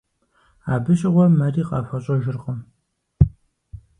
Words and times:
Абы 0.73 0.91
щыгъуэ 0.99 1.25
мэри 1.37 1.63
къахуэщӀэжыркъым. 1.67 2.59